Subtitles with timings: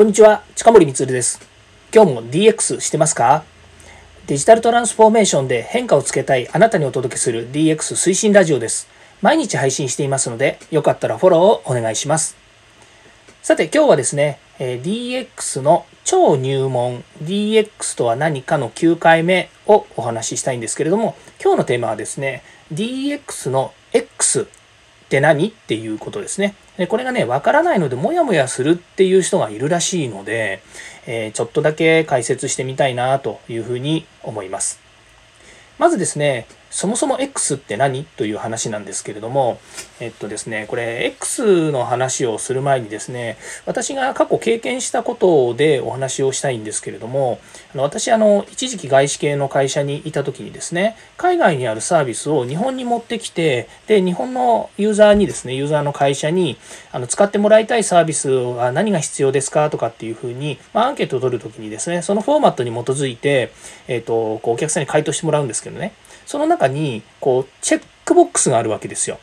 [0.00, 1.46] こんにちは、近森光です。
[1.94, 3.44] 今日も DX してますか？
[4.28, 8.88] デジタルトランスフォーメーションで変化をつけたいあなたにお届けする DX 推進ラジオです。
[9.20, 12.34] 毎日配信していますので、よかったらフォローをお願いします。
[13.42, 21.14] さて今日はですね、DX の超入門 DX とは何かの9回目をお話ししたいんですけれども、
[21.44, 22.42] 今日のテーマはですね、
[22.72, 24.48] DX の X
[25.10, 25.48] って何？
[25.48, 26.54] っていうことですね。
[26.76, 30.62] でこれがね、わからないので、もやもやするっていう人がいるらしいので、
[31.04, 34.78] えー、ちょっとだけ解説してみたいなというふうに思います。
[35.78, 38.04] まずですね、そもそも X って何？
[38.04, 39.58] という話なんですけれども、
[39.98, 47.40] えっとですね、これ X の話をする前にですね、私が過去経験したことでお話をしたいんですけれども、
[47.74, 56.56] あの私、あの、一時期外資系の会社にいた時にですね、海外にあるサービスを日本に持ってきて、で、日本のユーザーにですね、ユーザーの会社に
[56.92, 63.52] あの使ってもらいたいサービスは何が必要ですかとかっていうふうに、まあ、アンケートを取るときにですね、そのフォーマットに基づいて、
[63.88, 65.92] えっと、こうお客さんに回答してもらうんですけどね、
[66.26, 69.18] その中に、こう、チェックボックスがあるわけですよ。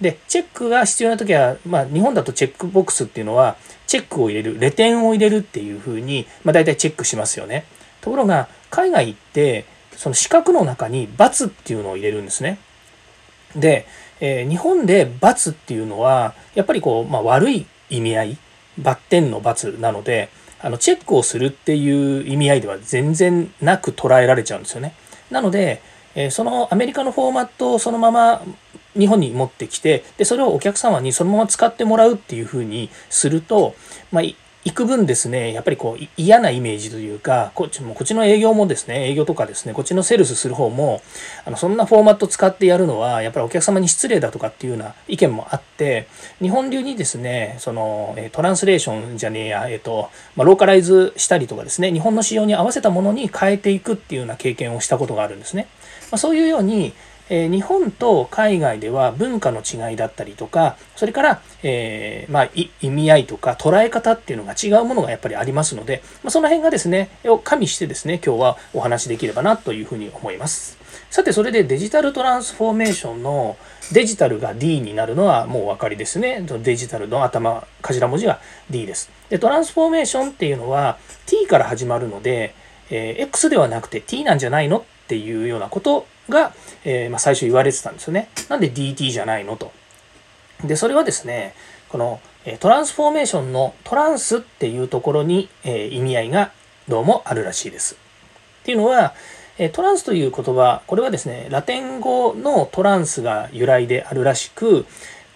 [0.00, 7.64] で、チェックが必要な時は、まあ、日本だとチェックボックスっていうのは、チェックを入れる、レ点を入れるっていうふうに、まあ、大体チェックしますよね。
[8.00, 9.64] ところが、海外行って、
[9.96, 12.58] その四角の中に×っていうのを入れるんですね。
[13.56, 13.86] で、
[14.20, 18.38] えー、日本で×っていうのは、やっぱりこう、まあ、悪い意味合い、
[18.78, 20.28] バッテンの×なので、
[20.60, 24.94] あの、チェックをするっていう意味合いでは全然なく捉えられちゃうんですよね。
[25.30, 25.82] なので、
[26.18, 28.42] えそのアメリカのフォーマットをそのまま
[28.98, 33.76] 日本に持ってきてでそれをお客様にそのまま使ってもらうっていうふうにすると、
[34.10, 34.24] まあ、
[34.68, 41.00] 幾分ですね、やっぱりこう嫌なイメージというか、こっちもこっちの営業もですね、営業とかですね、こっちのセールスする方も、
[41.46, 46.08] あのそんなフォーマット使ってやるのは、やっぱりお客様に失礼だとかっていうような意見もあって、
[46.42, 55.68] 日本流にですね、そのトランスレーションじゃねえや、えっと、まあ、ローカライズしたりとかですね、日本の仕様に合わせたものに変えていくっていうような経験をしたことがあるんですね。
[56.10, 56.92] ま、そういうように、
[57.30, 70.78] え、日本と海外では文化の違いだったりとか、それから、えー、まあ、意味合いとか捉え方っていうのが違うものがやっぱりありますので、まあ、その辺がですね、を加味してですね、今日はお話できればなというふうに思います。
[71.10, 73.56] さて、それでデジタルトランスフォーメーションの
[73.92, 76.44] デジタルが D になるのはもうお分かりですね。
[76.62, 79.10] デジタルの頭、頭文字が D です。
[79.28, 82.54] で、トランスフォーメーションっていうのは T から始まるので、
[82.90, 86.52] えー、X ではなくて T なんじゃないのっていうようなことが、
[86.84, 88.28] えー、まあ、最初言われてたんですよね。
[88.50, 89.72] なんで DT じゃないのと。
[90.62, 91.54] で、それはですね、
[91.88, 92.20] この
[92.60, 96.52] トランスフォーメーションのトランスっていうところに、えー、意味合いが
[96.88, 97.96] どうもあるらしいです。
[98.62, 99.14] っていうのは、
[99.72, 104.86] トランスという言葉、これはですね、ラテン語のトランスが由来であるらしく、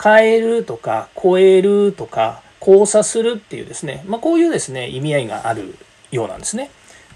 [0.02, 5.76] 変えるとか超えるとか交差するっていうですね、まあ、こういうですね、意味合いがある
[6.10, 6.70] ようなんですね。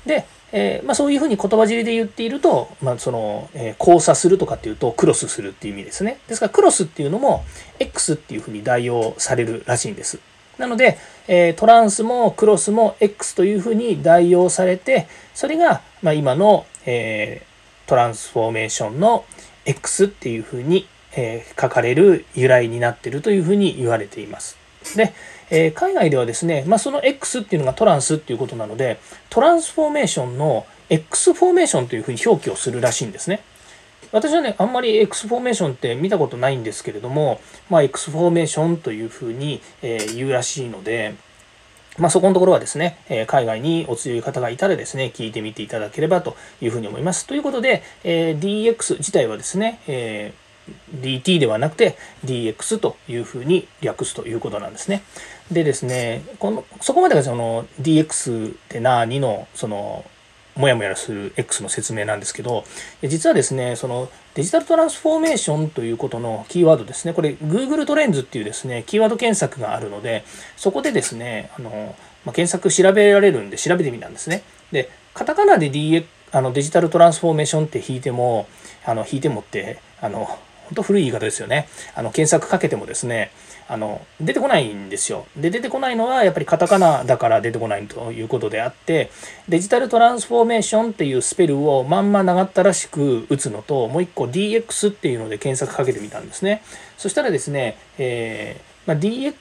[0.05, 6.19] で、えー、まあ、そういうふうに言葉尻で言っていると、まあ、その、えー、交差するとかっていうとクロスするっていう意味ですね。
[6.29, 7.45] ですからクロスっていうのも
[7.79, 10.19] X っていうふうに代用されるらしいんです。
[10.59, 10.99] なので、
[11.29, 17.43] えー、トランスもクロスも X というふうに代用されて、それが、まあ、今の、え
[17.87, 19.25] トランスフォーメーションの
[19.65, 24.57] X っていうふうに、え書かれる由来になってるというふうに言われています。
[24.95, 25.13] で、
[25.51, 28.99] えー、海外ではですね、まあ、その X っていうのがトランスっていうことなので、
[29.31, 33.43] トランスフォーメーションの X フォーメーションというふうに表記をするらしいんですね。
[34.13, 41.15] 私はね、あんまり X フォーメーションって見たことないんですけれども、まあ、X フォーメーションというふうに、えー、言うらしいので、
[41.99, 47.27] まあ、そこのところはですね、え海外にお強い方がいたらですね、聞いてみていただければというふうに思います。
[47.27, 50.46] ということで、えー、DX 自体はですね、えー
[50.95, 55.03] DT ではなくて DX というふうに略すということなんですね。
[55.51, 60.05] でですね、このそこまでがその DX って何のその
[60.57, 62.65] もやもやする X の説明なんですけど、
[63.03, 70.25] 実はですね、そのデジタルトランスフォーメーションということのキーワードですね、これ Google トレンズっていうですね、キーワード検索があるので、
[70.57, 74.43] そこでですね、あのま、検索調べられるんで調べてみたんですね。
[74.73, 78.47] で、カタカナで DX あのデジタルトランスフォーメーションって引いても、
[78.85, 80.29] あの引いてもって、あの
[80.67, 81.69] 本当古い言い方ですよね。
[81.95, 83.31] あの検索かけてもですね、
[83.69, 85.27] あの出てこないんですよ。
[85.37, 89.11] で出てこないのはやっぱりカタカナだから出てこないということであって
[89.49, 96.63] デジタルトランスフォーメーションっていうスペルをまんま長ったらしく打つのともう一個 DX っていうので検索かけてみたんですね。
[96.97, 99.35] そしたらですね、えーまあ、DX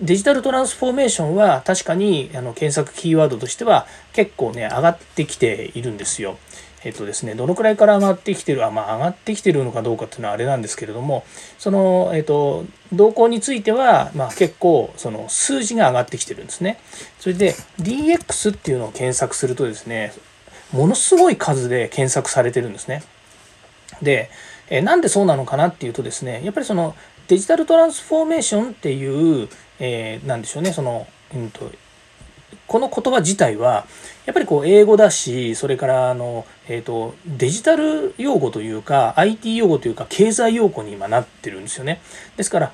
[0.00, 6.38] デジタルトランスフォーメーションは確かにあの検索キーワードとしては結構ね上がってきているんですよ。
[6.82, 11.24] えっとですね、どのくらいから上がってきてる、あまあ、上がってきてるのかどうかっていうのはあれなんですけれども、
[11.58, 16.80] その、えっと、動向については、まあ、結構、その数字が上がってきてるんですね。
[17.18, 20.12] それで、DX っていうのを検索するとですね、
[20.72, 23.02] ものすごい数で検索されてるんですね。
[24.00, 24.30] で、
[24.70, 26.94] えなんでそうなのかなっていうとですね、やっぱりその
[27.28, 29.48] デジタルトランスフォーメーションっていう、
[29.80, 31.70] えー、なんでしょうね、その、うんと、
[32.70, 33.84] この言葉自体は
[34.26, 42.00] やっぱりこう英語だしそれからあの、えーと、デジタル用語というか IT 用語というか経済用語に今なってるんですよね。
[42.36, 42.72] ですから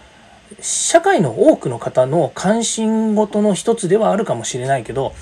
[0.61, 5.15] 社会の多くの方の関心事の一つではあるかもしれないけど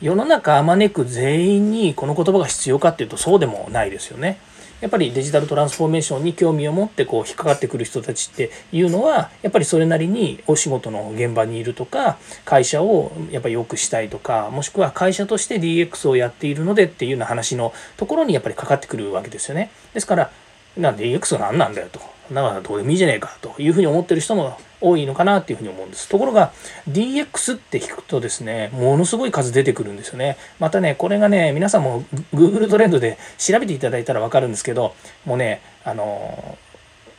[0.00, 4.38] 世の中あまねく全員にこの言葉が必要かっていうとそうでもないですよね。
[4.80, 19.70] やっぱりデジタルトランスフォーメーションに興味を持ってこう引っかかってくる人たちっていうのはやっぱりそれなりにお仕事の現場にいるとか会社をやっぱり良くしたいとかもしくは会社として DX をやっているのでっていうような話のところにやっぱりかかってくるわけですよね。
[19.94, 20.30] ですから
[20.76, 22.00] なんで DX は何なんだよと。
[22.32, 26.08] だからどうでもいいじゃねえかというふうに思ってる人も多いのかなっていうふうに思うんです。
[26.08, 26.52] ところが
[26.88, 30.36] DX って聞くとですね、ものすごい数出てくるんですよね。
[30.58, 32.02] またね、これがね、皆さんも
[32.34, 34.94] Google トレンドで調べていただいたらわかるんですけど、
[35.24, 36.58] もうね、あの、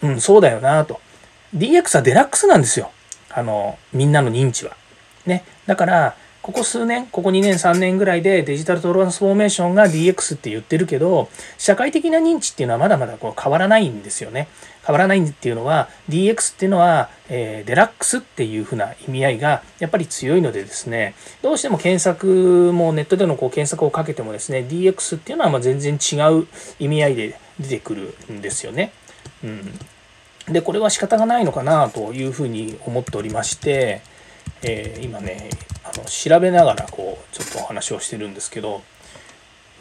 [0.02, 1.00] うん、そうだよなと。
[1.56, 2.92] DX はデラックスなんですよ。
[3.30, 4.76] あの、みんなの認知は。
[5.26, 5.44] ね。
[5.66, 6.16] だから、
[6.46, 11.28] ここ数年、ここ2年3年ぐらいでデジタルトランスフォーメーションが DX って言ってるけど、
[11.58, 14.48] 社会的な認知っていうのはまだまだこう変わらないんですよね。
[14.86, 26.46] 変わらないっていうのは DX っていうのは、えー、デラックスっていうふうな意味合いがやっぱり強いのでですね、どうしても検索もネットでのこう検索をかけてもですね、DX っていうのはま全然違う
[26.78, 28.92] 意味合いで出てくるんですよね。
[29.44, 29.80] うん。
[30.54, 34.04] で、これは仕方がないのかなというふうに思っておりまして、
[34.62, 35.50] えー、今ね、
[35.98, 38.82] の調べながらこうちょっとお話をしてるんですけど。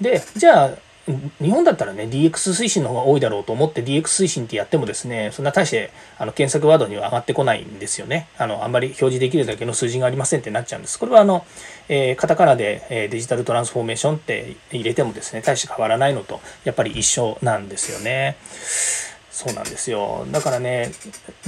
[0.01, 0.71] でじゃあ
[1.07, 8.27] 日本だったらね DX 推進の方が多いだろうと思って DX 推進ってやってもですねそんな大してあの検索ワードには上がってこないんですよね。
[8.39, 10.99] あのあんまり表示できるだけの数字がありませんってなっちゃうんです。
[10.99, 11.45] これはあの、
[11.89, 18.37] えー、カタカナで、えデジタルトランスフォーメーションって入れてもですね大して変わらないのとやっぱり一緒なんですよね。
[19.35, 20.25] そうなんですよ。
[20.31, 20.93] だからね、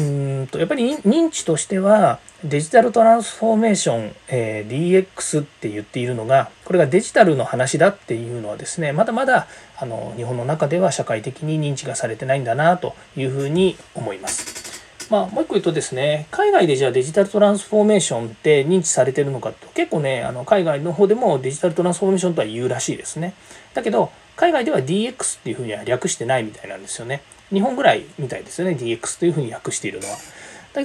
[0.00, 9.46] うんと、やっぱり認知としては、デジタルトランスフォーメーション、えー、DX って言っているのが、これがデジタルの話だっていうのはですね、まだまだ
[9.78, 14.82] あの日本の中では社会的に認知がされてないんだなというふうに思います。
[15.08, 23.34] まあ、もう一個言うとですね、海外でじゃあデジタルトランスフォーメーションって認知されてるのかと、結構ね、あの海外の方でもデジタルトランスフォーメーションとは言うらしいですね。
[23.74, 27.22] だけど、海外では DX っていうふうには略してないみたいなんですよね。
[27.52, 30.16] 日本ぐらいみたいですよね DX というふうに訳しているのは。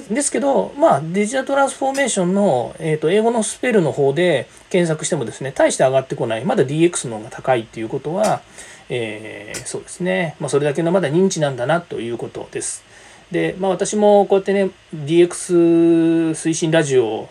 [0.00, 8.40] ですけど、まあ、デジタルトランスフォーメーションの、えーと、英語のスペルの方で検索してもですね、大して上がってこない、まだ DX の方が高いっていうことは、
[8.88, 12.82] えー、そうですね、まあ、それだけのまだ認知なんだなということです。
[13.30, 17.30] で、まあ、私もこうやってね、DX 推進ラジオを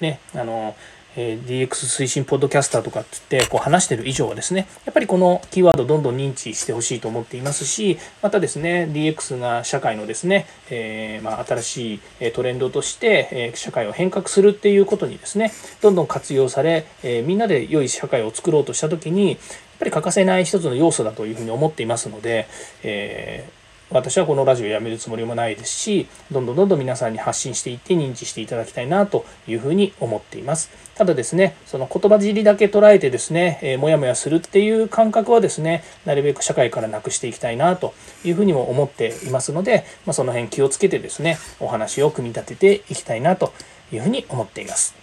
[0.00, 0.74] ね、あの、
[1.16, 19.38] え DX 推進ポッドキャスターとかって言ってこう話してる以上はですね、やっぱりこのキーワードどんどん認知してほしいと思っていますし、またですね、DX が社会のですね、えー、まあ、新しいトレンドとして、え社会を変革するっていうことにですね、どんどん活用され、えみんなで良い社会を作ろうとした時に、やっ
[19.78, 22.46] ぱり欠かせない一つの要素だというふうに思っていますので、
[22.82, 23.61] えー
[23.92, 30.70] 私はこのラジオをやめるつもりもないですし、どんどんどんどん皆さんに発信していって認知していただきたいなというふうに思っています。
[30.94, 37.92] ただですね、その言葉尻だけ捉えてですね、えー、もやもやするっていう感覚はですね、なるべく社会からなくしていきたいなと
[38.24, 43.52] いうふうにも思っていますので、まあ、その辺気をつけてですね、お話を組み立てていきたいなと
[43.92, 45.01] いうふうに思っています。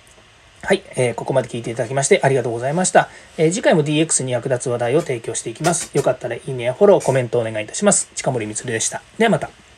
[0.61, 5.95] はい、えー、ここまで聞いていただきましてありがとうございました、えー、次回も DX に役立つ話題を提供していきます。
[5.95, 8.09] よかったらいいねやフォロー、コメントお願いいたします。
[8.15, 9.01] 近森光でした。
[9.17, 9.68] ではまた。